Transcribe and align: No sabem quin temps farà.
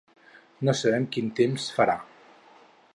No 0.69 0.73
sabem 0.79 1.05
quin 1.17 1.29
temps 1.41 1.69
farà. 1.77 1.99